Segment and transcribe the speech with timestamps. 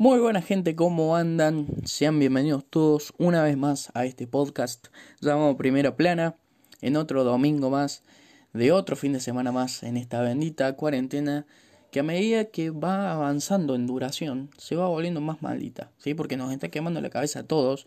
[0.00, 1.66] Muy buena gente, ¿cómo andan?
[1.84, 4.86] Sean bienvenidos todos una vez más a este podcast
[5.20, 6.36] llamado Primera Plana,
[6.80, 8.04] en otro domingo más,
[8.52, 11.46] de otro fin de semana más en esta bendita cuarentena
[11.90, 16.14] que a medida que va avanzando en duración se va volviendo más maldita, ¿sí?
[16.14, 17.84] Porque nos está quemando la cabeza a todos,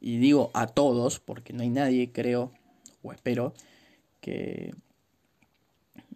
[0.00, 2.52] y digo a todos porque no hay nadie, creo,
[3.02, 3.54] o espero,
[4.20, 4.72] que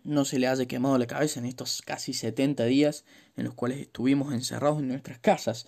[0.05, 3.05] no se le haya quemado la cabeza en estos casi 70 días
[3.37, 5.67] en los cuales estuvimos encerrados en nuestras casas.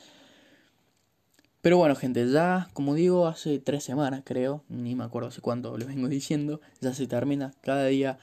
[1.62, 5.76] Pero bueno, gente, ya, como digo, hace tres semanas, creo, ni me acuerdo hace cuánto
[5.76, 7.54] les vengo diciendo, ya se termina.
[7.60, 8.18] Cada día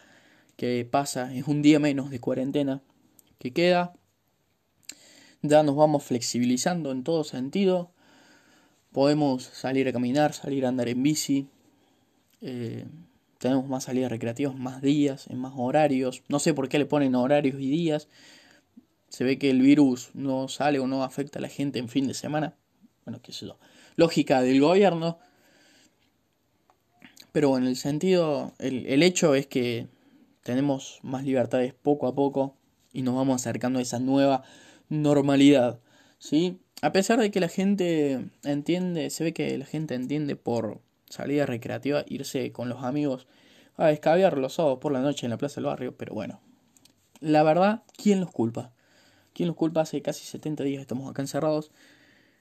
[0.55, 2.81] que pasa es un día menos de cuarentena
[3.39, 3.93] que queda.
[5.41, 7.91] Ya nos vamos flexibilizando en todo sentido.
[8.93, 11.49] Podemos salir a caminar, salir a andar en bici.
[12.39, 12.85] Eh,
[13.43, 16.23] tenemos más salidas recreativas, más días, en más horarios.
[16.29, 18.07] No sé por qué le ponen horarios y días.
[19.09, 22.07] Se ve que el virus no sale o no afecta a la gente en fin
[22.07, 22.55] de semana.
[23.03, 23.59] Bueno, qué sé yo.
[23.97, 25.19] Lógica del gobierno.
[27.33, 29.89] Pero bueno, el sentido, el, hecho es que
[30.43, 32.55] tenemos más libertades poco a poco
[32.93, 34.43] y nos vamos acercando a esa nueva
[34.87, 35.81] normalidad.
[36.17, 36.61] ¿Sí?
[36.81, 40.79] A pesar de que la gente entiende, se ve que la gente entiende por
[41.09, 43.27] salida recreativa, irse con los amigos
[43.77, 46.39] a escabiar los sábados por la noche en la plaza del barrio, pero bueno,
[47.19, 48.71] la verdad, ¿quién los culpa?
[49.33, 49.81] ¿Quién los culpa?
[49.81, 51.71] Hace casi 70 días estamos acá encerrados,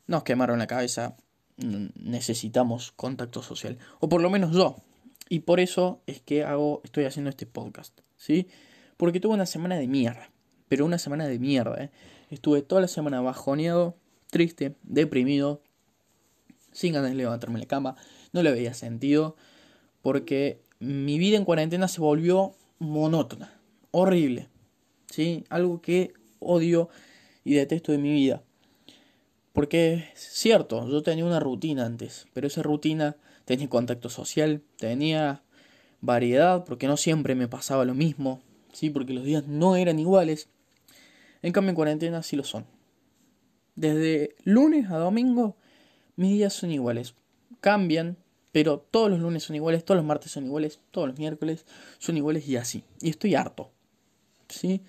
[0.06, 1.16] nos quemaron la cabeza,
[1.56, 4.76] necesitamos contacto social, o por lo menos yo,
[5.28, 8.48] y por eso es que hago, estoy haciendo este podcast, ¿sí?
[8.96, 10.30] Porque tuve una semana de mierda,
[10.68, 11.90] pero una semana de mierda, ¿eh?
[12.30, 13.96] Estuve toda la semana bajoneado,
[14.30, 15.62] triste, deprimido,
[16.72, 17.96] sin ganas de levantarme la cama,
[18.32, 19.36] no le veía sentido
[20.00, 23.54] porque mi vida en cuarentena se volvió monótona,
[23.92, 24.48] horrible,
[25.06, 25.44] ¿sí?
[25.48, 26.88] Algo que odio
[27.44, 28.42] y detesto de mi vida.
[29.52, 35.42] Porque es cierto, yo tenía una rutina antes, pero esa rutina tenía contacto social, tenía
[36.00, 38.42] variedad, porque no siempre me pasaba lo mismo,
[38.72, 38.90] ¿sí?
[38.90, 40.48] Porque los días no eran iguales.
[41.42, 42.66] En cambio en cuarentena sí lo son.
[43.76, 45.56] Desde lunes a domingo
[46.16, 47.14] mis días son iguales.
[47.60, 48.16] Cambian,
[48.52, 51.64] pero todos los lunes son iguales, todos los martes son iguales, todos los miércoles
[51.98, 52.84] son iguales y así.
[53.00, 53.72] Y estoy harto.
[54.48, 54.82] ¿Sí?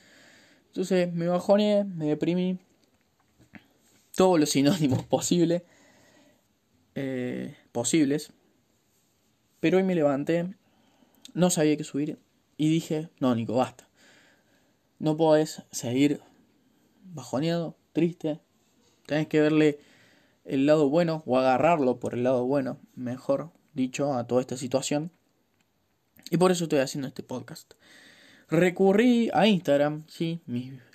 [0.67, 2.59] Entonces me bajoné, me deprimí.
[4.15, 5.63] Todos los sinónimos posibles.
[6.95, 8.33] Eh, posibles.
[9.61, 10.53] Pero hoy me levanté.
[11.33, 12.19] No sabía qué subir.
[12.57, 13.87] Y dije, no, Nico, basta.
[14.99, 16.19] No podés seguir
[17.03, 18.41] bajoneado, triste.
[19.05, 19.79] Tenés que verle
[20.45, 25.11] el lado bueno o agarrarlo por el lado bueno, mejor dicho, a toda esta situación.
[26.29, 27.73] Y por eso estoy haciendo este podcast.
[28.49, 30.41] Recurrí a Instagram, sí,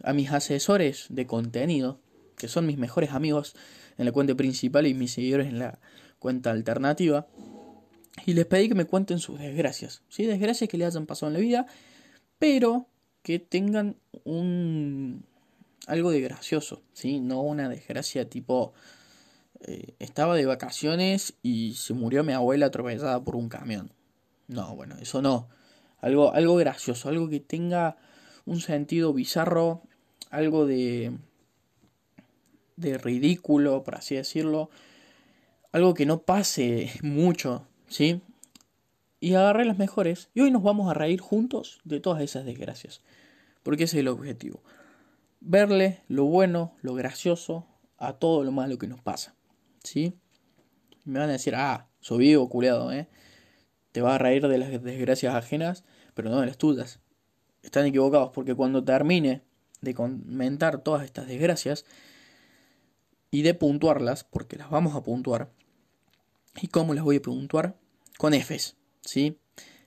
[0.02, 2.00] a mis asesores de contenido,
[2.36, 3.54] que son mis mejores amigos
[3.96, 5.80] en la cuenta principal y mis seguidores en la
[6.18, 7.26] cuenta alternativa.
[8.26, 10.26] Y les pedí que me cuenten sus desgracias, ¿sí?
[10.26, 11.66] Desgracias que le hayan pasado en la vida,
[12.38, 12.86] pero
[13.22, 15.24] que tengan un
[15.86, 17.20] algo de gracioso, ¿sí?
[17.20, 18.74] No una desgracia tipo
[19.60, 23.92] eh, estaba de vacaciones y se murió mi abuela atropellada por un camión.
[24.46, 25.48] No, bueno, eso no.
[26.00, 27.96] Algo, algo gracioso, algo que tenga
[28.46, 29.82] un sentido bizarro,
[30.30, 31.12] algo de,
[32.76, 34.70] de ridículo, por así decirlo.
[35.72, 38.22] Algo que no pase mucho, ¿sí?
[39.20, 40.28] Y agarré las mejores.
[40.34, 43.02] Y hoy nos vamos a reír juntos de todas esas desgracias.
[43.62, 44.62] Porque ese es el objetivo.
[45.40, 47.66] Verle lo bueno, lo gracioso
[47.98, 49.34] a todo lo malo que nos pasa.
[49.88, 50.14] ¿Sí?
[51.04, 53.08] Me van a decir, ah, soy vivo, culeado, ¿eh?
[53.92, 55.84] Te vas a reír de las desgracias ajenas,
[56.14, 57.00] pero no de las tuyas.
[57.62, 59.42] Están equivocados porque cuando termine
[59.80, 61.86] de comentar todas estas desgracias
[63.30, 65.50] y de puntuarlas, porque las vamos a puntuar,
[66.60, 67.76] ¿y cómo las voy a puntuar?
[68.18, 69.38] Con Fs, ¿sí?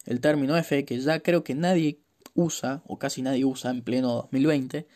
[0.05, 1.99] El término F, que ya creo que nadie
[2.33, 4.87] usa, o casi nadie usa en pleno 2020,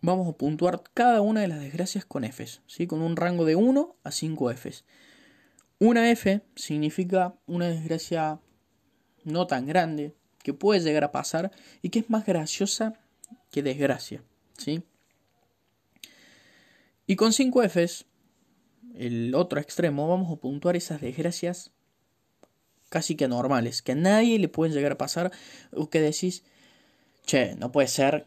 [0.00, 2.86] vamos a puntuar cada una de las desgracias con Fs, ¿sí?
[2.86, 4.84] con un rango de 1 a 5 Fs.
[5.78, 8.40] Una F significa una desgracia
[9.24, 11.50] no tan grande, que puede llegar a pasar
[11.82, 12.94] y que es más graciosa
[13.50, 14.22] que desgracia.
[14.56, 14.82] ¿sí?
[17.06, 18.06] Y con 5 Fs,
[18.94, 21.72] el otro extremo, vamos a puntuar esas desgracias
[22.88, 25.30] casi que normales, que a nadie le pueden llegar a pasar,
[25.72, 26.42] o que decís,
[27.24, 28.26] che, no puede ser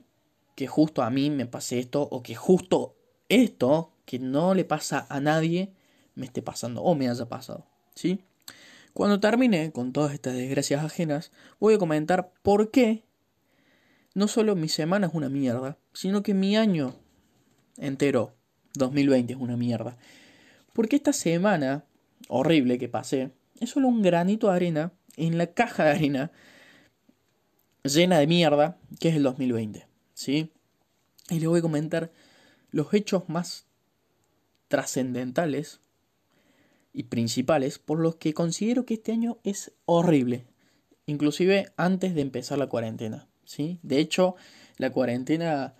[0.56, 2.96] que justo a mí me pase esto o que justo
[3.30, 5.74] esto que no le pasa a nadie
[6.16, 7.66] me esté pasando o me haya pasado,
[7.96, 8.24] ¿sí?
[8.94, 13.04] Cuando termine con todas estas desgracias ajenas, voy a comentar por qué
[14.14, 16.96] no solo mi semana es una mierda, sino que mi año
[17.78, 18.36] entero
[18.76, 19.98] 2020 es una mierda.
[20.74, 21.86] Porque esta semana
[22.28, 26.32] horrible que pasé es solo un granito de arena en la caja de arena
[27.84, 29.93] llena de mierda que es el 2020.
[30.24, 30.54] ¿Sí?
[31.30, 32.10] Y le voy a comentar
[32.72, 33.66] los hechos más
[34.70, 35.82] trascendentales
[36.94, 40.46] y principales por los que considero que este año es horrible,
[41.08, 43.80] inclusive antes de empezar la cuarentena, ¿sí?
[43.84, 44.36] De hecho,
[44.78, 45.76] la cuarentena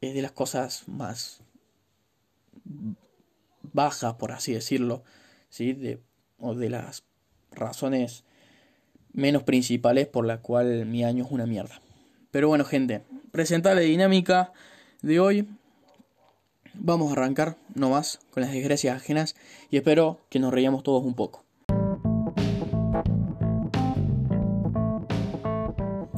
[0.00, 1.40] es de las cosas más
[3.72, 5.04] bajas, por así decirlo,
[5.50, 5.72] ¿sí?
[5.72, 6.00] De,
[6.40, 7.04] o de las
[7.52, 8.24] razones
[9.12, 11.80] menos principales por la cual mi año es una mierda.
[12.32, 14.52] Pero bueno, gente, presentar la dinámica
[15.00, 15.48] de hoy.
[16.74, 19.34] Vamos a arrancar nomás con las desgracias ajenas
[19.70, 21.44] y espero que nos reíamos todos un poco.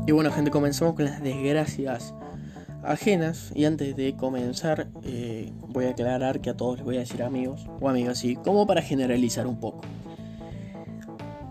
[0.07, 2.15] Y bueno gente, comenzamos con las desgracias
[2.83, 7.01] ajenas y antes de comenzar eh, voy a aclarar que a todos les voy a
[7.01, 9.81] decir amigos o amigas así como para generalizar un poco.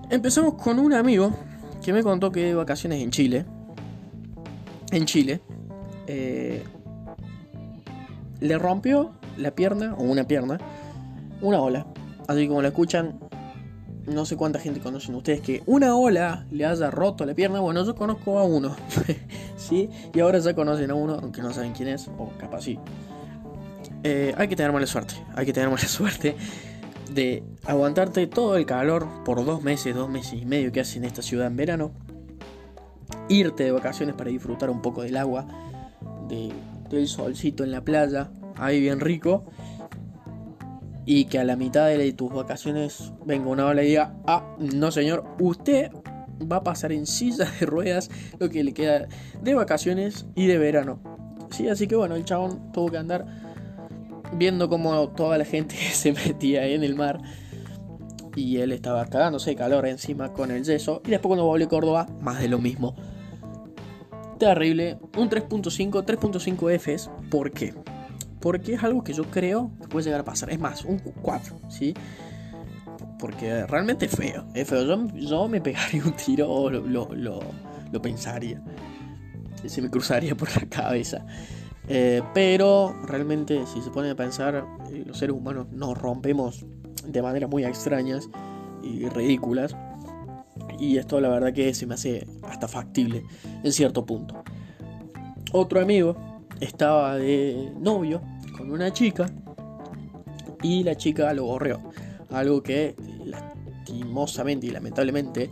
[0.09, 1.33] Empezamos con un amigo
[1.83, 3.45] que me contó que de vacaciones en Chile,
[4.95, 5.41] en Chile,
[6.07, 6.63] eh,
[8.39, 10.59] le rompió la pierna, o una pierna,
[11.41, 11.85] una ola.
[12.27, 13.19] Así como la escuchan,
[14.05, 17.59] no sé cuánta gente conocen ustedes que una ola le haya roto la pierna.
[17.59, 18.75] Bueno, yo conozco a uno,
[19.57, 19.89] ¿sí?
[20.13, 22.79] Y ahora ya conocen a uno, aunque no saben quién es, o capaz sí.
[24.03, 26.35] Eh, hay que tener mala suerte, hay que tener mala suerte
[27.13, 31.05] de aguantarte todo el calor por dos meses, dos meses y medio que hace en
[31.05, 31.91] esta ciudad en verano.
[33.29, 35.47] Irte de vacaciones para disfrutar un poco del agua,
[36.27, 36.51] de
[36.97, 39.45] el solcito en la playa, ahí bien rico,
[41.05, 44.91] y que a la mitad de tus vacaciones venga una ola y diga, ah, no
[44.91, 45.91] señor, usted
[46.51, 49.07] va a pasar en silla de ruedas lo que le queda
[49.41, 50.99] de vacaciones y de verano.
[51.51, 53.25] Sí, así que bueno, el chabón tuvo que andar
[54.35, 57.21] viendo como toda la gente se metía en el mar
[58.35, 61.69] y él estaba cagándose de calor encima con el yeso y después cuando volvió a
[61.69, 62.95] Córdoba, más de lo mismo
[64.43, 64.97] terrible.
[65.17, 67.09] Un 3.5, 3.5 Fs.
[67.29, 67.73] ¿Por qué?
[68.39, 70.51] Porque es algo que yo creo que puede llegar a pasar.
[70.51, 71.93] Es más, un 4, ¿sí?
[73.19, 74.45] Porque realmente es feo.
[74.53, 75.07] Es feo.
[75.13, 77.39] Yo, me pegaría un tiro o lo,
[78.01, 78.61] pensaría.
[79.65, 81.25] Se me cruzaría por la cabeza.
[81.87, 86.65] Eh, pero realmente, si se pone a pensar, eh, los seres humanos nos rompemos
[87.05, 88.29] de maneras muy extrañas
[88.81, 89.75] y ridículas.
[90.79, 93.23] Y esto la verdad que se me hace hasta factible
[93.63, 94.43] en cierto punto.
[95.51, 96.15] Otro amigo
[96.59, 98.21] estaba de novio
[98.57, 99.29] con una chica
[100.61, 101.81] y la chica lo gorreó.
[102.31, 102.95] Algo que
[103.25, 105.51] lastimosamente y lamentablemente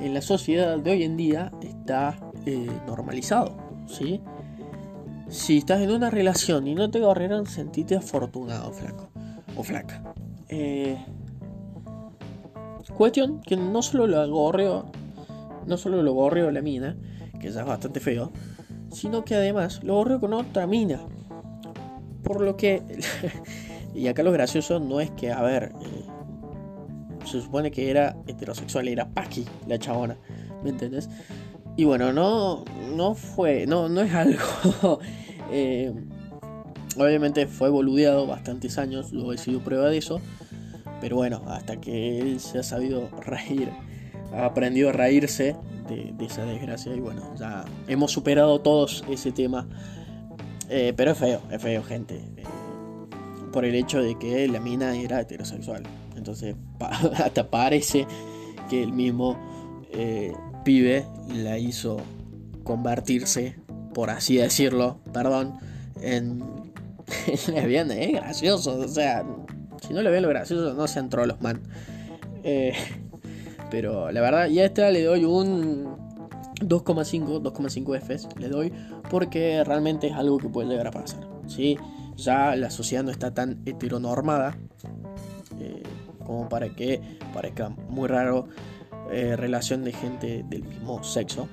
[0.00, 3.56] en la sociedad de hoy en día está eh, normalizado.
[3.86, 4.20] ¿sí?
[5.28, 9.08] Si estás en una relación y no te gorrearon, sentite afortunado, flaco
[9.56, 10.14] o flaca.
[10.54, 10.98] Eh,
[12.96, 14.84] Cuestión que no solo lo gorreó,
[15.66, 16.96] no solo lo gorreó la mina,
[17.40, 18.30] que ya es bastante feo,
[18.90, 21.00] sino que además lo gorreó con otra mina.
[22.22, 22.82] Por lo que,
[23.94, 26.04] y acá lo gracioso no es que, a ver, eh,
[27.24, 30.16] se supone que era heterosexual, era Paki, la chabona,
[30.62, 31.08] ¿me entiendes?
[31.76, 32.64] Y bueno, no,
[32.94, 35.00] no fue, no, no es algo.
[35.54, 35.92] Eh,
[36.96, 40.18] obviamente fue boludeado bastantes años, lo he sido prueba de eso.
[41.02, 43.70] Pero bueno, hasta que él se ha sabido reír,
[44.32, 45.56] ha aprendido a reírse
[45.88, 49.68] de, esa desgracia y bueno, ya hemos superado todos ese tema.
[50.68, 52.14] Eh, pero es feo, es feo, gente.
[52.36, 52.44] Eh,
[53.52, 55.82] por el hecho de que la mina era heterosexual.
[56.16, 56.54] Entonces,
[57.16, 58.06] hasta parece
[58.70, 59.36] que el mismo
[59.90, 60.32] eh,
[60.64, 61.04] pibe
[61.34, 61.96] la hizo
[62.62, 63.56] convertirse,
[63.92, 65.58] por así decirlo, perdón,
[66.00, 66.44] en
[67.52, 67.94] lesbiana.
[67.96, 69.24] Es gracioso, o sea,
[69.86, 71.60] si no le ven lo gracioso, no sean trolos, man.
[72.44, 72.72] Eh,
[73.70, 75.96] pero la verdad, y a esta le doy un
[76.60, 78.72] 2,5, 2,5 Fs le doy
[79.10, 81.26] porque realmente es algo que puede llegar a pasar.
[81.46, 81.78] ¿sí?
[82.16, 84.56] Ya la sociedad no está tan heteronormada
[85.58, 85.82] eh,
[86.24, 87.00] como para que
[87.32, 88.48] parezca muy raro
[89.10, 91.48] eh, relación de gente del mismo sexo.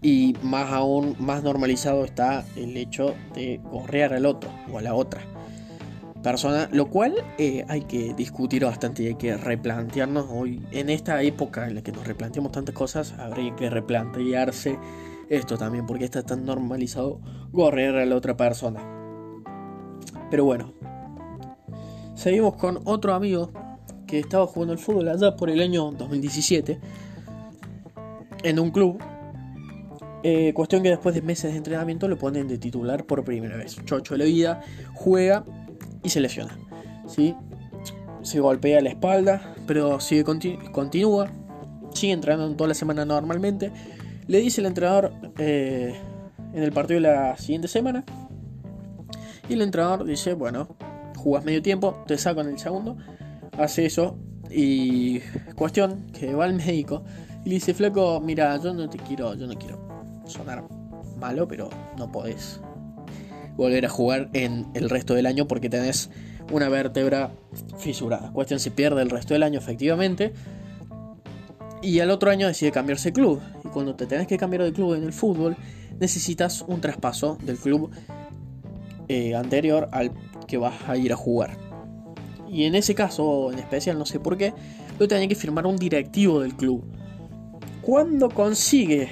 [0.00, 4.94] y más aún, más normalizado está el hecho de correr al otro o a la
[4.94, 5.33] otra
[6.24, 11.22] persona, lo cual eh, hay que discutir bastante y hay que replantearnos hoy, en esta
[11.22, 14.76] época en la que nos replanteamos tantas cosas, habría que replantearse
[15.28, 17.20] esto también, porque está tan normalizado
[17.52, 18.80] correr a la otra persona.
[20.30, 20.72] Pero bueno,
[22.14, 23.52] seguimos con otro amigo
[24.06, 26.80] que estaba jugando al fútbol allá por el año 2017
[28.42, 28.98] en un club
[30.26, 33.76] Eh, cuestión que después de meses de entrenamiento lo ponen de titular por primera vez.
[33.84, 34.62] Chocho de la vida,
[34.94, 35.44] juega
[36.04, 36.56] y se lesiona.
[37.08, 37.34] ¿sí?
[38.22, 41.32] Se golpea la espalda, pero sigue continúa.
[41.92, 43.72] Sigue entrenando toda la semana normalmente.
[44.26, 45.94] Le dice el entrenador eh,
[46.52, 48.04] en el partido de la siguiente semana.
[49.48, 50.68] Y el entrenador dice, bueno,
[51.16, 52.96] jugás medio tiempo, te saco en el segundo.
[53.58, 54.18] Hace eso.
[54.50, 55.20] Y
[55.56, 57.02] cuestión que va al médico
[57.44, 60.64] y le dice, flaco, mira, yo no te quiero, yo no quiero sonar
[61.18, 61.68] malo, pero
[61.98, 62.60] no podés
[63.56, 66.10] volver a jugar en el resto del año porque tenés
[66.52, 67.32] una vértebra
[67.78, 68.32] fisurada.
[68.32, 70.32] Cuestión se pierde el resto del año efectivamente.
[71.82, 73.40] Y al otro año decide cambiarse de club.
[73.64, 75.56] Y cuando te tenés que cambiar de club en el fútbol,
[76.00, 77.90] necesitas un traspaso del club
[79.08, 80.12] eh, anterior al
[80.46, 81.56] que vas a ir a jugar.
[82.48, 84.54] Y en ese caso, en especial, no sé por qué,
[84.98, 86.84] lo tenía que firmar un directivo del club.
[87.82, 89.08] Cuando consigue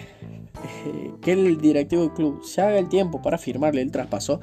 [1.23, 4.41] que el directivo del club se haga el tiempo para firmarle el traspaso,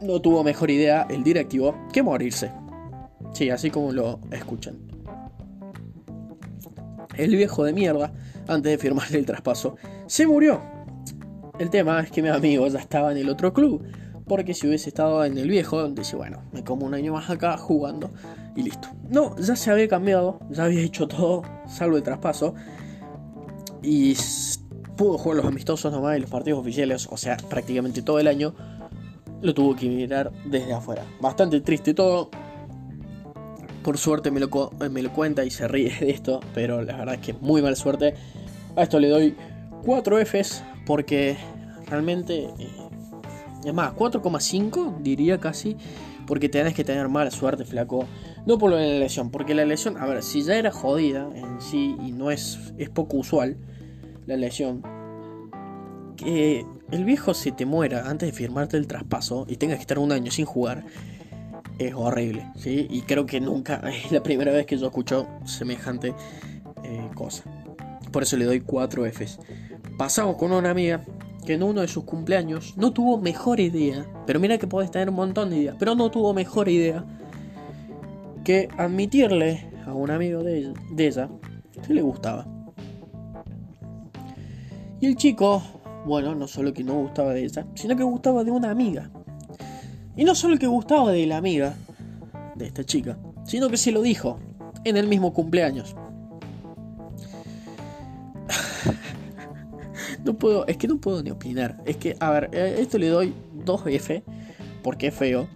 [0.00, 2.50] no tuvo mejor idea el directivo que morirse.
[3.32, 4.78] Sí, así como lo escuchan.
[7.16, 8.12] El viejo de mierda,
[8.48, 9.76] antes de firmarle el traspaso,
[10.06, 10.62] se murió.
[11.58, 13.84] El tema es que mi amigo ya estaba en el otro club.
[14.26, 17.56] Porque si hubiese estado en el viejo, dice, bueno, me como un año más acá
[17.58, 18.12] jugando
[18.54, 18.88] y listo.
[19.08, 22.54] No, ya se había cambiado, ya había hecho todo, salvo el traspaso
[23.82, 24.14] y
[25.00, 28.54] pudo jugar los amistosos nomás y los partidos oficiales, o sea, prácticamente todo el año,
[29.40, 31.06] lo tuvo que mirar desde afuera.
[31.22, 32.28] Bastante triste todo.
[33.82, 37.32] Por suerte me lo, cuenta y se ríe de esto, pero la verdad es que
[37.32, 38.12] muy mal suerte.
[38.76, 39.34] A esto le doy
[39.86, 41.38] 4 Fs porque
[41.86, 42.50] realmente...
[42.58, 42.68] Eh,
[43.64, 45.78] es más, 4,5 diría casi.
[46.26, 48.04] Porque tenés que tener mala suerte, flaco.
[48.44, 51.96] No por la lesión, porque la lesión, a ver, si ya era jodida en sí
[52.04, 53.56] y no es, es poco usual,
[54.30, 54.82] la lesión,
[56.16, 59.98] que el viejo se te muera antes de firmarte el traspaso y tengas que estar
[59.98, 60.84] un año sin jugar,
[61.78, 62.86] es horrible, ¿sí?
[62.90, 66.14] Y creo que nunca es la primera vez que yo escucho semejante
[66.84, 67.44] eh, cosa.
[68.12, 69.40] Por eso le doy 4 Fs.
[69.98, 71.02] Pasamos con una amiga
[71.44, 75.08] que en uno de sus cumpleaños no tuvo mejor idea, pero mira que podés tener
[75.08, 77.04] un montón de ideas, pero no tuvo mejor idea
[78.44, 81.28] que admitirle a un amigo de de ella
[81.86, 82.46] que le gustaba.
[85.00, 85.62] Y el chico,
[86.04, 89.10] bueno, no solo que no gustaba de ella, sino que gustaba de una amiga.
[90.14, 91.74] Y no solo que gustaba de la amiga
[92.54, 94.38] de esta chica, sino que se lo dijo
[94.84, 95.96] en el mismo cumpleaños.
[100.24, 101.80] no puedo, es que no puedo ni opinar.
[101.86, 103.32] Es que, a ver, eh, esto le doy
[103.64, 104.22] 2F,
[104.82, 105.48] porque es feo,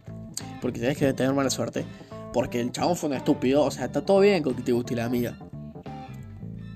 [0.63, 1.85] porque tenés que tener mala suerte,
[2.33, 4.95] porque el chabón fue un estúpido, o sea, está todo bien con que te guste
[4.95, 5.37] la amiga.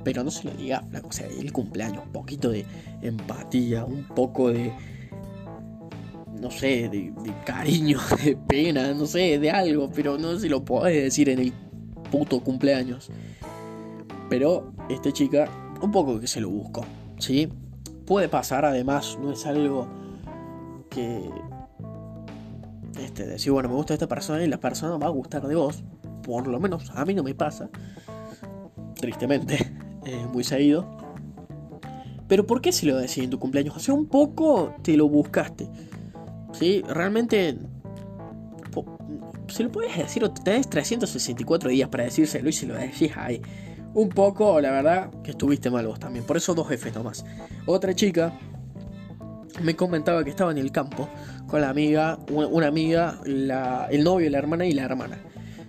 [0.04, 2.64] Pero no se lo diga, o sea, el cumpleaños, un poquito de
[3.02, 4.72] empatía, un poco de.
[6.40, 7.12] No sé, de,
[7.44, 11.52] cariño, de pena, no sé, de algo, pero no se lo podés decir en el
[12.10, 13.10] puto cumpleaños.
[14.30, 15.48] Pero esta chica,
[15.82, 16.84] un poco que se lo busco,
[17.18, 17.48] ¿sí?
[18.06, 19.88] Puede pasar, además, no es algo
[20.90, 21.28] que.
[23.00, 25.82] Este, decir, bueno, me gusta esta persona y la persona va a gustar de vos.
[26.22, 27.68] Por lo menos a mí no me pasa.
[28.94, 29.77] Tristemente.
[30.32, 30.86] Muy seguido.
[32.28, 33.76] Pero ¿por qué se lo decís en tu cumpleaños?
[33.76, 35.68] O sea, un poco te lo buscaste.
[36.52, 36.82] ¿Sí?
[36.88, 37.58] Realmente...
[39.48, 43.40] Se lo puedes decir o tenés 364 días para decírselo y se lo decís ahí.
[43.94, 46.24] Un poco, la verdad, que estuviste mal vos también.
[46.26, 47.24] Por eso dos jefes nomás.
[47.64, 48.38] Otra chica
[49.62, 51.08] me comentaba que estaba en el campo
[51.46, 55.18] con la amiga, una, amiga, el novio, la hermana y la hermana.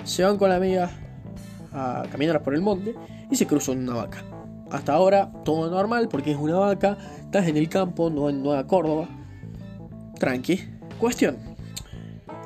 [0.03, 0.91] Se van con la amiga
[1.71, 2.93] a caminar por el monte
[3.31, 4.23] y se cruzó una vaca.
[4.71, 8.67] Hasta ahora todo normal porque es una vaca, estás en el campo, no en Nueva
[8.67, 9.07] Córdoba.
[10.19, 10.59] Tranqui.
[10.99, 11.37] Cuestión.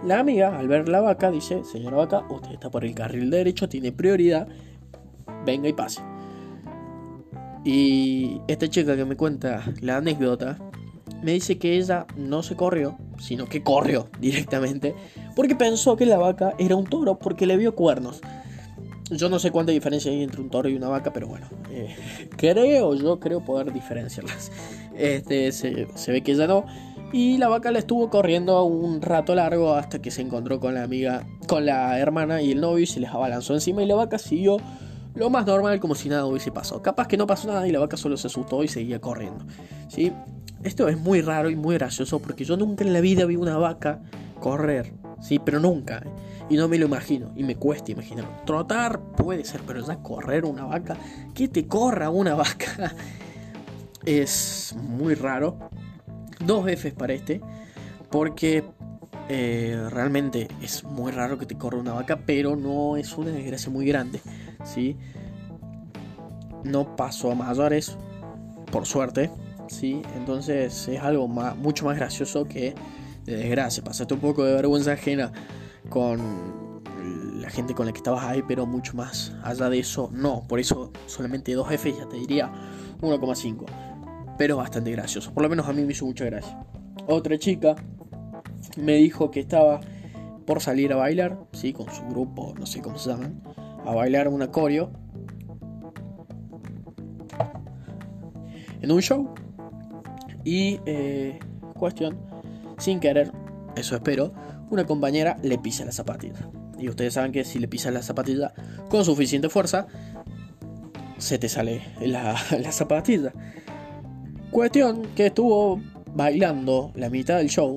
[0.05, 3.69] La amiga, al ver la vaca, dice, señora vaca, usted está por el carril derecho,
[3.69, 4.47] tiene prioridad,
[5.45, 6.01] venga y pase.
[7.63, 10.57] Y esta chica que me cuenta la anécdota,
[11.21, 14.93] me dice que ella no se corrió, sino que corrió directamente,
[15.35, 18.21] porque pensó que la vaca era un toro, porque le vio cuernos.
[19.10, 21.95] Yo no sé cuánta diferencia hay entre un toro y una vaca, pero bueno, eh,
[22.38, 24.51] creo, yo creo poder diferenciarlas.
[24.95, 26.65] Este, se, ve que ya no.
[27.12, 30.83] Y la vaca la estuvo corriendo un rato largo hasta que se encontró con la
[30.83, 34.17] amiga, con la hermana y el novio y se les abalanzó encima y la vaca
[34.17, 34.57] siguió
[35.15, 36.81] lo más normal como si nada hubiese pasado.
[36.81, 39.45] Capaz que no pasó nada y la vaca solo se asustó y seguía corriendo.
[39.89, 40.12] ¿sí?
[40.63, 43.57] Esto es muy raro y muy gracioso porque yo nunca en la vida vi una
[43.57, 44.01] vaca
[44.39, 45.39] correr, ¿sí?
[45.39, 46.03] pero nunca.
[46.05, 46.10] ¿eh?
[46.50, 48.31] Y no me lo imagino, y me cuesta imaginarlo.
[48.45, 50.97] Trotar puede ser, pero ya correr una vaca,
[51.33, 52.93] que te corra una vaca.
[54.05, 55.57] es muy raro.
[56.45, 57.41] Dos Fs para este.
[58.09, 58.63] Porque
[59.29, 63.71] eh, realmente es muy raro que te corra una vaca, pero no es una desgracia
[63.71, 64.19] muy grande.
[64.63, 64.97] ¿sí?
[66.63, 67.97] No pasó a mayores,
[68.71, 69.31] por suerte.
[69.67, 70.01] ¿sí?
[70.15, 72.75] Entonces es algo mucho más gracioso que
[73.25, 73.83] de desgracia.
[73.83, 75.31] Pasaste un poco de vergüenza ajena
[75.89, 76.83] con
[77.39, 80.43] la gente con la que estabas ahí, pero mucho más allá de eso, no.
[80.47, 82.51] Por eso solamente 2 F, ya te diría
[83.01, 83.65] 1,5.
[84.37, 85.33] Pero bastante gracioso.
[85.33, 86.65] Por lo menos a mí me hizo mucha gracia.
[87.07, 87.75] Otra chica
[88.77, 89.81] me dijo que estaba
[90.45, 91.73] por salir a bailar, ¿sí?
[91.73, 93.41] con su grupo, no sé cómo se llaman,
[93.85, 94.91] a bailar un coreo
[98.81, 99.33] en un show.
[100.43, 101.39] Y eh,
[101.77, 102.17] cuestión,
[102.77, 103.31] sin querer,
[103.75, 104.33] eso espero,
[104.70, 106.50] una compañera le pisa la zapatilla.
[106.79, 108.53] Y ustedes saben que si le pisas la zapatilla
[108.89, 109.88] con suficiente fuerza,
[111.17, 113.34] se te sale la, la zapatilla.
[114.51, 115.82] Cuestión que estuvo
[116.13, 117.75] bailando la mitad del show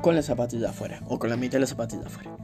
[0.00, 2.36] con la zapatilla afuera, o con la mitad de la zapatilla afuera.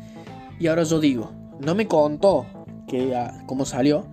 [0.58, 2.46] Y ahora yo digo, no me contó
[2.86, 4.06] que, cómo salió,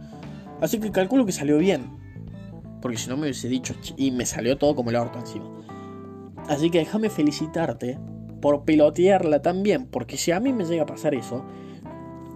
[0.62, 1.98] así que calculo que salió bien.
[2.82, 5.46] Porque si no me hubiese dicho, y me salió todo como el orto encima.
[6.48, 8.00] Así que déjame felicitarte
[8.42, 11.46] por pilotearla también, porque si a mí me llega a pasar eso,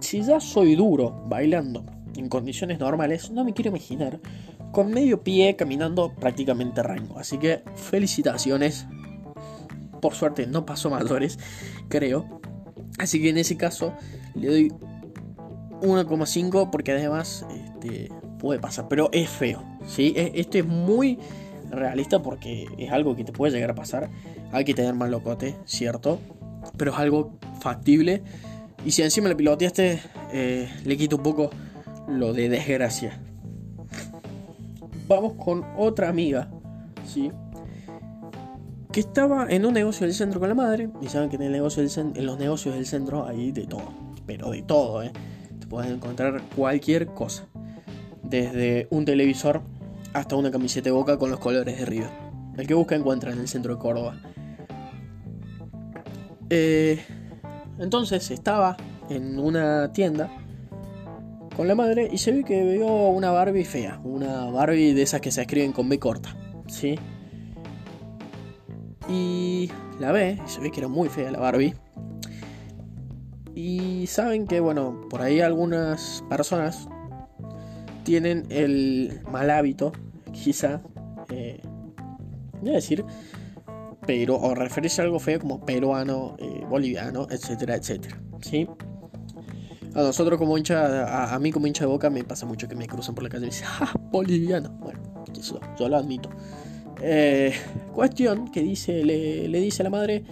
[0.00, 1.84] si ya soy duro bailando
[2.16, 4.20] en condiciones normales, no me quiero imaginar
[4.72, 7.18] con medio pie caminando prácticamente rango.
[7.18, 8.86] Así que felicitaciones
[10.00, 11.38] por suerte no pasó mayores,
[11.88, 12.40] creo.
[12.98, 13.94] Así que en ese caso
[14.34, 14.72] le doy
[15.82, 19.62] 1,5 porque además este, puede pasar, pero es feo.
[19.86, 20.14] ¿sí?
[20.16, 21.18] E, este es muy
[21.70, 24.10] realista porque es algo que te puede llegar a pasar.
[24.52, 26.20] Hay que tener más locote, cierto,
[26.76, 28.22] pero es algo factible.
[28.84, 30.00] Y si encima le piloteaste,
[30.32, 31.50] eh, le quito un poco
[32.08, 33.20] lo de desgracia.
[35.08, 36.48] Vamos con otra amiga,
[37.06, 37.30] ¿sí?
[38.96, 40.88] que estaba en un negocio del centro con la madre.
[41.02, 43.92] Y saben que en, el negocio en los negocios del centro hay de todo.
[44.24, 45.12] Pero de todo, ¿eh?
[45.60, 47.46] Te puedes encontrar cualquier cosa.
[48.22, 49.60] Desde un televisor
[50.14, 52.08] hasta una camiseta de boca con los colores de River.
[52.56, 54.18] El que busca encuentra en el centro de Córdoba.
[56.50, 57.04] Eh,
[57.78, 58.76] entonces estaba
[59.10, 60.30] en una tienda
[61.56, 64.00] con la madre y se ve que vio una Barbie fea.
[64.04, 66.36] Una Barbie de esas que se escriben con B corta.
[66.68, 66.98] ¿Sí?
[69.08, 71.74] Y la ve, se ve que era muy fea la Barbie.
[73.54, 76.88] Y saben que, bueno, por ahí algunas personas
[78.04, 79.92] tienen el mal hábito,
[80.32, 80.82] quizá,
[81.30, 81.60] eh,
[82.60, 83.04] voy a decir,
[84.06, 88.20] pero, o referirse a algo feo como peruano, eh, boliviano, etcétera, etcétera.
[88.40, 88.68] ¿Sí?
[89.94, 92.86] A nosotros como hincha, a, mí como hincha de boca me pasa mucho que me
[92.86, 94.70] cruzan por la calle y dicen, ¡ah, boliviano!
[94.80, 95.00] Bueno,
[95.38, 96.28] eso, yo lo admito.
[97.00, 97.52] Eh,
[97.94, 100.24] cuestión que dice, le, dice a la madre,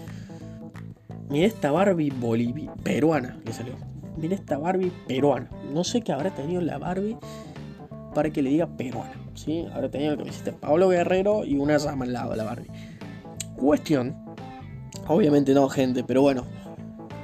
[1.28, 3.74] mira esta Barbie Bolivia, peruana, le salió.
[4.16, 5.50] Mira esta Barbie peruana.
[5.72, 7.16] No sé qué habrá tenido la Barbie
[8.14, 9.14] para que le diga peruana.
[9.34, 9.66] ¿sí?
[9.72, 12.70] Habrá tenido la camiseta Pablo Guerrero y una rama al lado de la Barbie.
[13.56, 14.16] Cuestión.
[15.06, 16.44] Obviamente no, gente, pero bueno.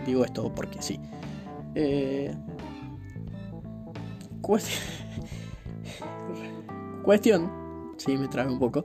[0.07, 0.99] Digo esto porque sí.
[1.75, 2.35] Eh,
[4.41, 4.81] cuestión.
[7.05, 7.51] cuestión.
[7.97, 8.85] Sí, me trae un poco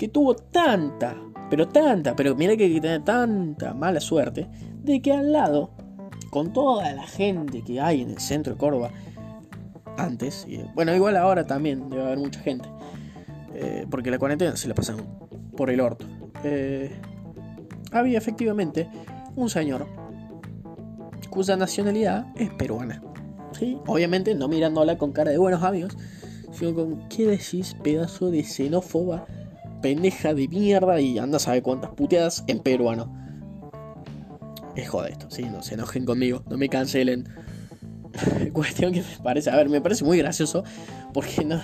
[0.00, 1.14] que tuvo tanta,
[1.50, 4.48] pero tanta, pero mira que tiene tanta mala suerte,
[4.82, 5.72] de que al lado,
[6.30, 8.92] con toda la gente que hay en el centro de Córdoba,
[9.98, 12.66] antes, y, bueno, igual ahora también debe haber mucha gente,
[13.52, 15.04] eh, porque la cuarentena se la pasan
[15.60, 16.06] por el orto.
[16.42, 16.90] Eh,
[17.92, 18.88] había efectivamente
[19.36, 19.86] un señor
[21.28, 23.02] cuya nacionalidad es peruana.
[23.52, 23.76] ¿sí?
[23.86, 25.98] Obviamente no mirándola con cara de buenos amigos,
[26.50, 29.26] sino con, ¿qué decís, pedazo de xenófoba?
[29.82, 33.14] pendeja de mierda y anda a saber cuántas puteadas en peruano.
[34.76, 37.28] Es joder esto, sí, no se enojen conmigo, no me cancelen.
[38.54, 40.64] Cuestión que me parece, a ver, me parece muy gracioso
[41.12, 41.60] porque no.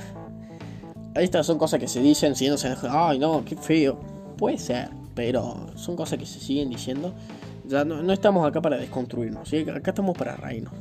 [1.19, 3.99] Estas son cosas que se dicen, si no se enojan, ay no, qué feo.
[4.37, 7.15] Puede ser, pero son cosas que se siguen diciendo.
[7.67, 10.73] Ya no, estamos acá para desconstruirnos, acá estamos para reírnos.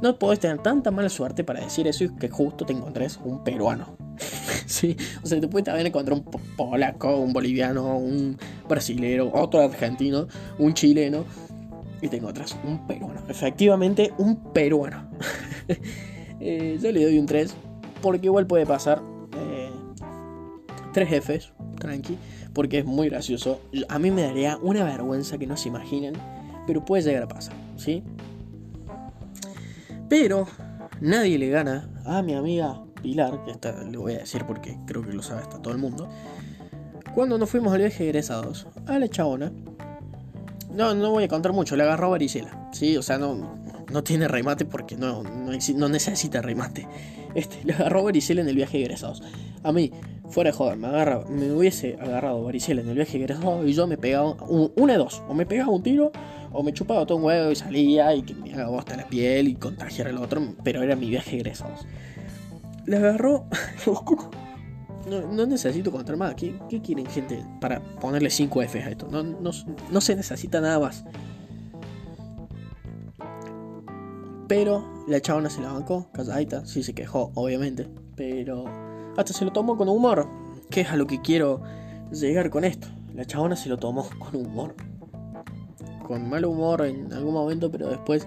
[0.00, 3.42] No podés tener tanta mala suerte para decir eso y que justo te encontres un
[3.42, 3.96] peruano.
[4.66, 10.28] sí, o sea, te puedes haber encontrado un polaco, un boliviano, un brasilero, otro argentino,
[10.58, 11.24] un chileno
[12.00, 13.22] y te encuentras un peruano.
[13.28, 15.08] Efectivamente, un peruano.
[16.40, 17.52] Eh, yo le doy un 3
[18.00, 19.02] porque igual puede pasar.
[20.98, 22.18] 3 Fs, tranqui,
[22.52, 23.60] porque es muy gracioso.
[23.88, 26.14] A mí me daría una vergüenza que no se imaginen,
[26.66, 28.02] pero puede llegar a pasar, ¿sí?
[30.08, 30.48] Pero
[31.00, 35.04] nadie le gana a mi amiga Pilar, que esta le voy a decir porque creo
[35.04, 36.08] que lo sabe hasta todo el mundo.
[37.14, 39.52] Cuando nos fuimos al viaje egresados, a la chabona,
[40.74, 42.96] no, no voy a contar mucho, le agarró varicela, ¿sí?
[42.96, 43.56] O sea, no,
[43.92, 46.88] no tiene remate porque no, no, necesita remate.
[47.36, 49.22] Este, le agarró varicela en el viaje egresados.
[49.62, 49.92] A mí,
[50.30, 53.86] fuera de joder, me, agarra, me hubiese agarrado varicela en el viaje egresados y yo
[53.86, 56.12] me pegaba una de dos, o me pegaba un tiro
[56.52, 59.48] o me chupaba todo un huevo y salía y que me haga bosta la piel
[59.48, 61.86] y contagiar al otro, pero era mi viaje egresados.
[62.86, 63.44] Le agarró.
[65.08, 66.34] no, necesito contar más.
[66.34, 67.44] ¿Qué, quieren, gente?
[67.60, 69.08] Para ponerle 5 F a esto.
[69.10, 71.04] No, no, se necesita nada más.
[74.48, 76.64] Pero la chabona se la bancó, calladita.
[76.64, 77.86] Sí se quejó, obviamente.
[78.16, 78.64] Pero
[79.18, 80.26] hasta se lo tomó con humor.
[80.70, 81.62] Que es a lo que quiero
[82.10, 82.88] llegar con esto.
[83.14, 84.74] La chabona se lo tomó con humor
[86.08, 88.26] con mal humor en algún momento, pero después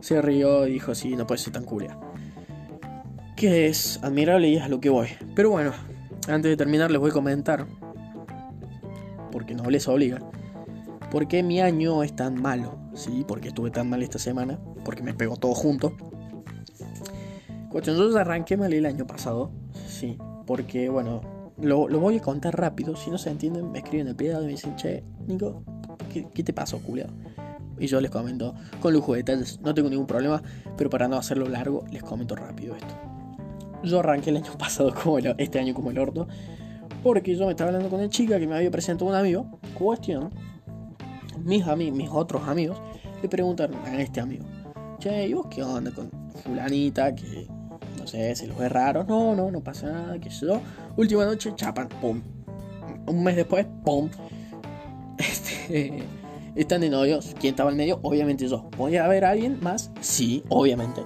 [0.00, 1.96] se rió y dijo, sí, no puede ser tan culia.
[3.36, 5.08] Que es admirable y es a lo que voy.
[5.36, 5.72] Pero bueno,
[6.28, 7.66] antes de terminar les voy a comentar,
[9.30, 10.18] porque no les obliga,
[11.12, 12.76] por qué mi año es tan malo.
[12.94, 15.96] Sí, porque estuve tan mal esta semana, porque me pegó todo junto.
[17.70, 19.52] Cuestión, yo arranqué mal el año pasado,
[19.86, 20.18] sí,
[20.50, 21.20] porque bueno,
[21.62, 22.96] lo, voy a contar rápido.
[22.96, 25.62] Si no se entienden, me escriben el pie y me dicen, che, Nico,
[26.12, 27.12] ¿Qué, te pasó, culiado?
[27.78, 30.42] Y yo les comento con lujo de detalles, no tengo ningún problema,
[30.76, 32.96] pero para no hacerlo largo, les comento rápido esto.
[33.84, 36.26] Yo arranqué el año pasado como el, este año como el orto,
[37.04, 39.60] porque yo me estaba hablando con una chica que me había presentado un amigo.
[39.78, 40.30] Cuestión,
[41.44, 42.76] mis, amigos, mis otros amigos
[43.22, 44.46] le preguntaron a este amigo,
[44.98, 46.10] che, ¿y vos qué onda con
[46.42, 47.14] fulanita
[48.10, 49.04] sé, se los ve raro?
[49.04, 50.60] No, no, no pasa nada, que yo.
[50.96, 52.20] Última noche, chapan, pum.
[53.06, 54.08] Un mes después, pum
[55.18, 56.02] este,
[56.54, 57.34] están de novios.
[57.38, 58.00] ¿Quién estaba en medio?
[58.02, 58.68] Obviamente yo.
[58.70, 59.90] ¿Podía haber alguien más?
[60.00, 61.02] Sí, obviamente.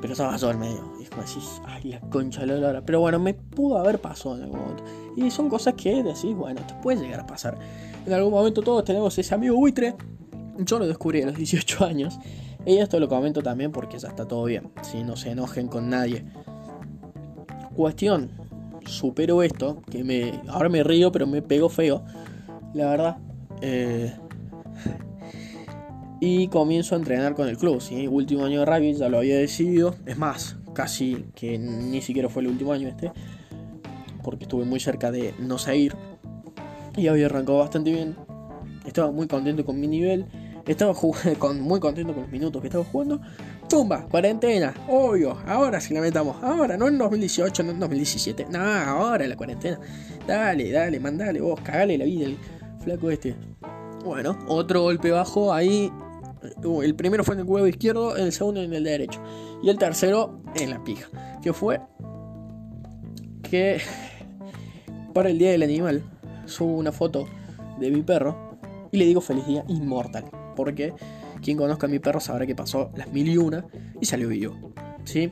[0.00, 0.92] Pero estaba yo en medio.
[0.98, 2.82] Y es como decís, ay, la concha de la lora.
[2.84, 4.84] Pero bueno, me pudo haber pasado en algún momento.
[5.16, 7.58] Y son cosas que decís, bueno, te puede llegar a pasar.
[8.06, 9.94] En algún momento todos tenemos ese amigo buitre.
[10.58, 12.18] Yo lo descubrí a los 18 años.
[12.66, 14.70] Y esto lo comento también porque ya está todo bien.
[14.82, 16.24] Si no se enojen con nadie.
[17.74, 18.30] Cuestión.
[18.84, 19.82] Supero esto.
[19.90, 20.42] Que me.
[20.48, 22.04] Ahora me río, pero me pego feo.
[22.74, 23.16] La verdad.
[23.62, 24.12] Eh,
[26.20, 27.80] y comienzo a entrenar con el club.
[27.80, 28.06] ¿sí?
[28.06, 29.94] Último año de rugby, ya lo había decidido.
[30.04, 33.12] Es más, casi que ni siquiera fue el último año este.
[34.22, 35.96] Porque estuve muy cerca de no seguir.
[36.96, 38.16] Y había arrancado bastante bien.
[38.84, 40.26] Estaba muy contento con mi nivel.
[40.66, 40.94] Estaba
[41.38, 43.20] con, muy contento con los minutos que estaba jugando.
[43.68, 45.38] Tumba, cuarentena, obvio.
[45.46, 46.42] Ahora sí la metamos.
[46.42, 48.46] Ahora, no en 2018, no en 2017.
[48.50, 49.78] No, ahora la cuarentena.
[50.26, 52.28] Dale, dale, mandale vos, cagale la vida
[52.82, 53.34] flaco este.
[54.04, 55.92] Bueno, otro golpe bajo ahí.
[56.64, 59.20] Uh, el primero fue en el huevo izquierdo, el segundo en el derecho.
[59.62, 61.08] Y el tercero en la pija.
[61.42, 61.80] Que fue
[63.42, 63.80] que
[65.14, 66.02] para el Día del Animal
[66.46, 67.28] subo una foto
[67.78, 68.58] de mi perro
[68.90, 70.39] y le digo feliz día inmortal.
[70.60, 70.92] Porque
[71.40, 73.64] quien conozca a mi perro sabrá que pasó las mil y una
[73.98, 74.54] y salió vivo.
[75.04, 75.30] ¿Sí?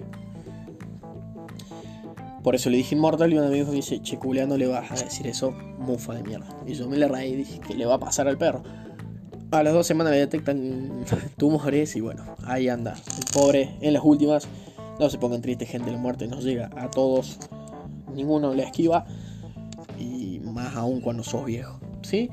[2.43, 5.05] Por eso le dije inmortal y un amigo me dice, che, no le vas a
[5.05, 6.47] decir eso, mufa de mierda.
[6.67, 8.62] Y yo me le reí y dije, ¿qué le va a pasar al perro?
[9.51, 11.05] A las dos semanas le detectan
[11.37, 12.95] tumores y bueno, ahí anda.
[12.95, 14.49] El pobre, en las últimas,
[14.99, 17.38] no se pongan tristes, gente, la muerte nos llega a todos.
[18.14, 19.05] Ninguno le esquiva.
[19.99, 22.31] Y más aún cuando sos viejo, ¿sí?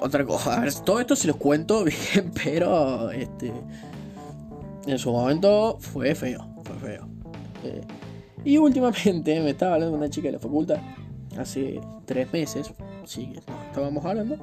[0.00, 3.52] Otra cosa, todo esto se los cuento bien, pero este
[4.86, 7.08] en su momento fue feo, fue feo.
[7.64, 7.80] Eh,
[8.44, 10.78] y últimamente me estaba hablando una chica de la facultad,
[11.38, 12.72] hace tres meses,
[13.04, 14.36] sí, estábamos hablando,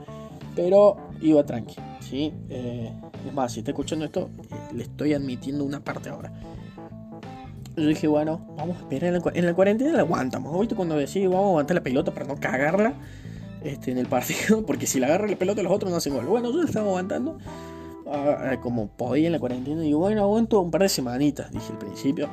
[0.55, 2.33] pero iba tranqui, ¿sí?
[2.49, 2.91] Eh,
[3.27, 6.33] es más, si está escuchando esto, eh, le estoy admitiendo una parte ahora.
[7.77, 10.59] Yo dije, bueno, vamos a esperar en la, cuarentena, la aguantamos.
[10.59, 12.95] ¿Viste cuando decís, vamos a aguantar la pelota para no cagarla
[13.63, 14.63] este, en el partido?
[14.65, 16.25] Porque si la agarra la pelota, los otros no hacen gol.
[16.25, 17.37] Bueno, la estaba aguantando
[18.07, 19.85] ah, como podía en la cuarentena.
[19.85, 22.29] Y bueno, aguanto un par de semanitas, dije al principio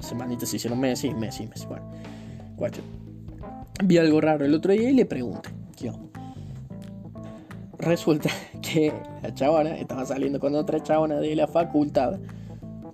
[0.00, 1.66] semanitas se hicieron meses, meses, meses.
[1.66, 1.84] Bueno,
[2.56, 2.82] cuatro.
[3.84, 5.92] Vi algo raro el otro día y le pregunté, ¿qué
[7.78, 8.28] Resulta
[8.62, 12.18] que la chabona estaba saliendo con otra chabona de la facultad.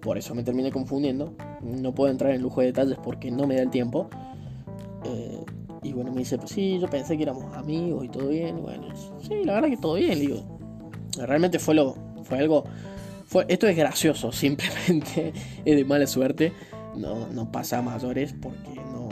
[0.01, 1.35] Por eso me terminé confundiendo.
[1.63, 4.09] No puedo entrar en lujo de detalles porque no me da el tiempo.
[5.05, 5.45] Eh,
[5.83, 8.59] y bueno, me dice, pues sí, yo pensé que éramos amigos y todo bien.
[8.59, 8.89] Y bueno,
[9.21, 10.19] sí, la verdad que todo bien.
[10.19, 10.59] Digo,
[11.19, 12.65] realmente fue lo, fue algo,
[13.27, 15.33] fue, esto es gracioso, simplemente
[15.65, 16.53] es de mala suerte
[16.97, 19.09] no, no pasa a mayores porque no,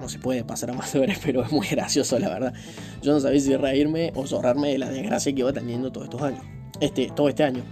[0.00, 2.52] no se puede pasar a mayores, pero es muy gracioso la verdad.
[3.00, 6.22] Yo no sabía si reírme o zorrarme de la desgracia que iba teniendo todos estos
[6.22, 6.44] años.
[6.80, 7.62] Este, todo este año.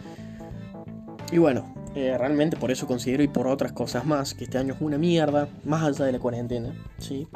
[1.33, 4.75] Y bueno, Eh, realmente por eso considero y por otras cosas más que este año
[4.75, 7.27] es una mierda, más allá de la cuarentena, ¿sí?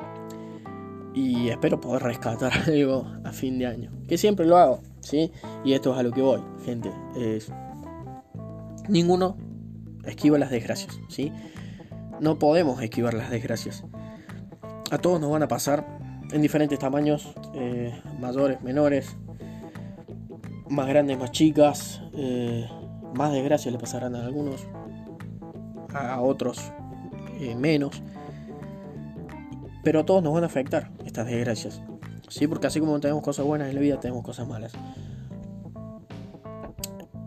[1.15, 5.31] Y espero poder rescatar algo a fin de año, que siempre lo hago, ¿sí?
[5.65, 6.91] Y esto es a lo que voy, gente.
[7.17, 7.51] Es...
[8.89, 9.37] Ninguno
[10.05, 11.33] esquiva las desgracias, ¿sí?
[12.21, 13.85] No podemos esquivar las desgracias.
[14.91, 15.99] A todos nos van a pasar
[16.31, 19.17] en diferentes tamaños, eh, mayores, menores,
[20.69, 22.03] más grandes, más chicas.
[22.15, 22.69] Eh,
[23.15, 24.67] más desgracias le pasarán a algunos,
[25.95, 26.73] a otros
[27.41, 28.03] eh, menos.
[29.85, 31.81] Pero a todos nos van a afectar estas desgracias.
[32.29, 34.73] Sí, porque así como tenemos cosas buenas en la vida, tenemos cosas malas.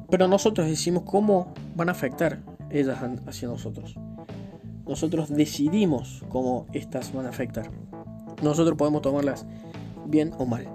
[0.10, 2.40] Pero nosotros decimos cómo van a afectar
[2.72, 3.96] ellas hacia nosotros.
[4.88, 7.70] Nosotros decidimos cómo estas van a afectar.
[8.42, 9.46] Nosotros podemos tomarlas
[10.06, 10.68] bien o mal.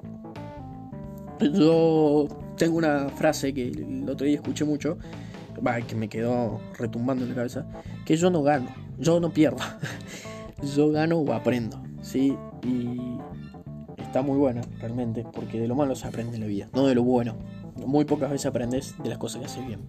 [1.40, 4.99] Yo tengo una frase que el otro día escuché mucho,
[5.87, 7.66] que me quedó retumbando en la cabeza,
[8.05, 8.68] que yo no gano,
[8.99, 9.59] yo no pierdo,
[10.62, 12.37] yo gano o aprendo, ¿sí?
[12.62, 12.98] Y
[13.98, 16.94] está muy buena realmente, porque de lo malo se aprende en la vida, no de
[16.94, 17.35] lo bueno.
[17.87, 19.81] Muy pocas veces aprendes de las cosas que haces bien.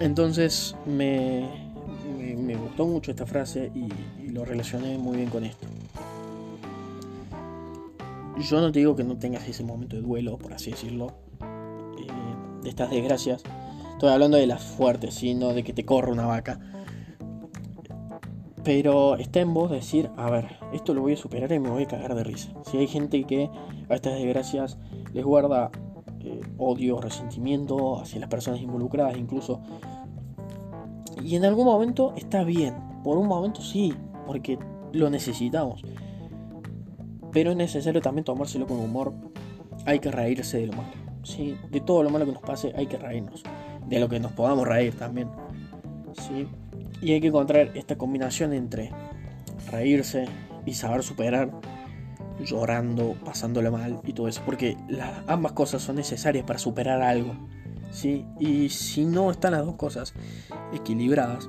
[0.00, 1.48] Entonces me,
[2.36, 5.66] me, gustó mucho esta frase y lo relacioné muy bien con esto.
[8.38, 12.62] Yo no te digo que no tengas ese momento de duelo, por así decirlo, eh,
[12.62, 13.42] de estas desgracias.
[13.92, 16.60] Estoy hablando de las fuertes, sino de que te corra una vaca.
[18.66, 21.84] Pero está en vos decir, a ver, esto lo voy a superar y me voy
[21.84, 22.50] a cagar de risa.
[22.68, 23.48] Si hay gente que
[23.88, 24.76] a estas desgracias
[25.12, 25.70] les guarda
[26.18, 29.60] eh, odio, resentimiento hacia las personas involucradas incluso.
[31.22, 32.74] Y en algún momento está bien,
[33.04, 33.94] por un momento sí,
[34.26, 34.58] porque
[34.92, 35.84] lo necesitamos.
[37.30, 39.14] Pero es necesario también tomárselo con humor.
[39.84, 40.90] Hay que reírse de lo malo.
[41.22, 41.56] ¿sí?
[41.70, 43.44] De todo lo malo que nos pase hay que reírnos.
[43.86, 45.28] De lo que nos podamos reír también.
[46.14, 46.48] ¿sí?
[47.00, 48.92] Y hay que encontrar esta combinación entre
[49.70, 50.26] reírse
[50.64, 51.50] y saber superar,
[52.40, 54.42] llorando, pasándolo mal y todo eso.
[54.44, 54.76] Porque
[55.26, 57.34] ambas cosas son necesarias para superar algo.
[57.90, 58.24] ¿sí?
[58.38, 60.14] Y si no están las dos cosas
[60.72, 61.48] equilibradas,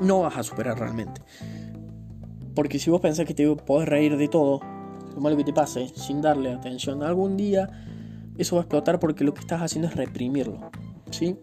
[0.00, 1.20] no vas a superar realmente.
[2.54, 4.60] Porque si vos pensás que te podés reír de todo,
[5.14, 7.68] lo malo que te pase, sin darle atención, algún día
[8.38, 10.70] eso va a explotar porque lo que estás haciendo es reprimirlo.
[11.10, 11.36] ¿Sí?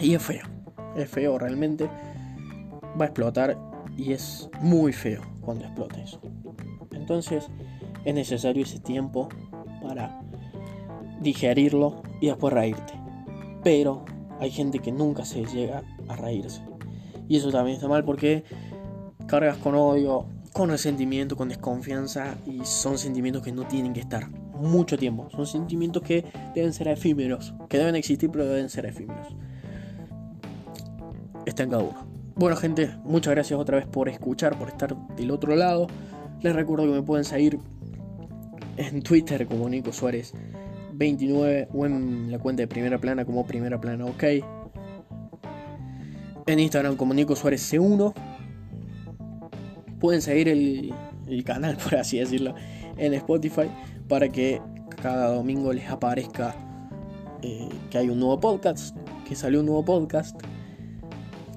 [0.00, 0.44] Y es feo.
[0.96, 1.88] Es feo realmente.
[2.98, 3.56] Va a explotar
[3.96, 6.20] y es muy feo cuando explota eso.
[6.92, 7.48] Entonces
[8.04, 9.28] es necesario ese tiempo
[9.82, 10.20] para
[11.20, 12.94] digerirlo y después reírte.
[13.62, 14.04] Pero
[14.40, 16.62] hay gente que nunca se llega a reírse.
[17.28, 18.44] Y eso también está mal porque
[19.26, 24.30] cargas con odio, con resentimiento, con desconfianza y son sentimientos que no tienen que estar
[24.30, 25.28] mucho tiempo.
[25.30, 29.36] Son sentimientos que deben ser efímeros, que deben existir pero deben ser efímeros.
[31.46, 32.07] Está en cada uno.
[32.38, 35.88] Bueno gente, muchas gracias otra vez por escuchar, por estar del otro lado.
[36.40, 37.58] Les recuerdo que me pueden seguir
[38.76, 40.32] en Twitter como Nico Suárez
[40.92, 44.22] 29 o en la cuenta de Primera Plana como Primera Plana OK.
[46.46, 48.14] En Instagram como Nico Suárez C1
[49.98, 50.94] pueden seguir el,
[51.44, 52.54] canal, por así decirlo,
[52.98, 53.68] en Spotify
[54.06, 54.62] para que
[55.02, 56.54] cada domingo les aparezca
[57.42, 58.96] eh, que hay un nuevo podcast,
[59.26, 60.40] que salió un nuevo podcast.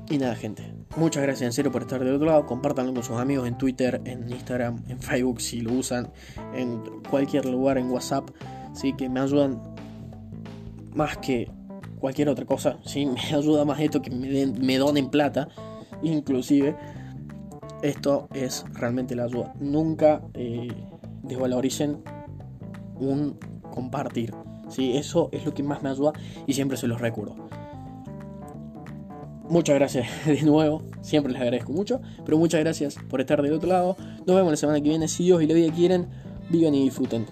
[0.09, 0.70] Y nada, gente.
[0.97, 2.45] Muchas gracias en serio por estar del otro lado.
[2.45, 6.11] Compártanlo con sus amigos en Twitter, en Instagram, en Facebook si lo usan,
[6.53, 8.29] en cualquier lugar, en WhatsApp.
[8.73, 9.61] Sí, que me ayudan
[10.93, 11.49] más que
[11.99, 12.77] cualquier otra cosa.
[12.85, 15.47] Sí, me ayuda más esto que me, den, me donen plata,
[16.01, 16.75] inclusive
[17.81, 19.53] esto es realmente la ayuda.
[19.59, 20.67] Nunca eh,
[21.23, 22.03] desvaloricen
[22.95, 23.39] un
[23.73, 24.33] compartir.
[24.67, 24.97] ¿sí?
[24.97, 26.11] Eso es lo que más me ayuda
[26.45, 27.50] y siempre se los recuerdo.
[29.51, 33.67] Muchas gracias de nuevo, siempre les agradezco mucho, pero muchas gracias por estar del otro
[33.67, 33.97] lado.
[34.25, 36.07] Nos vemos la semana que viene, si Dios y la vida quieren,
[36.49, 37.25] vivan y disfruten.